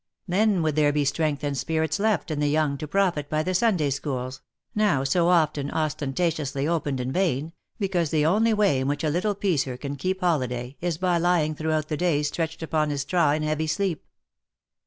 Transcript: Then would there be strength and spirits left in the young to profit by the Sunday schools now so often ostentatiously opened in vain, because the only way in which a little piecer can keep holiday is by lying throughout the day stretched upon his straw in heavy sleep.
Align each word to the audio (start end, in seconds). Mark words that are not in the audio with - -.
Then 0.27 0.63
would 0.63 0.75
there 0.75 0.91
be 0.91 1.05
strength 1.05 1.43
and 1.43 1.55
spirits 1.55 1.99
left 1.99 2.31
in 2.31 2.39
the 2.39 2.49
young 2.49 2.75
to 2.79 2.87
profit 2.87 3.29
by 3.29 3.43
the 3.43 3.53
Sunday 3.53 3.91
schools 3.91 4.41
now 4.73 5.03
so 5.03 5.27
often 5.27 5.69
ostentatiously 5.69 6.67
opened 6.67 6.99
in 6.99 7.11
vain, 7.11 7.53
because 7.77 8.09
the 8.09 8.25
only 8.25 8.51
way 8.51 8.79
in 8.79 8.87
which 8.87 9.03
a 9.03 9.09
little 9.11 9.35
piecer 9.35 9.77
can 9.77 9.95
keep 9.97 10.21
holiday 10.21 10.75
is 10.81 10.97
by 10.97 11.19
lying 11.19 11.53
throughout 11.53 11.87
the 11.87 11.97
day 11.97 12.23
stretched 12.23 12.63
upon 12.63 12.89
his 12.89 13.01
straw 13.01 13.33
in 13.33 13.43
heavy 13.43 13.67
sleep. 13.67 14.07